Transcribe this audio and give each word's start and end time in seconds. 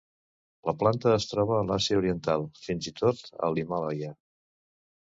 La 0.69 0.73
planta 0.83 1.11
es 1.17 1.27
troba 1.33 1.57
a 1.59 1.67
l'Àsia 1.67 2.01
Oriental, 2.01 2.49
fins 2.65 2.89
i 2.95 2.99
tot 3.05 3.23
a 3.49 3.53
l'Himàlaia. 3.55 4.13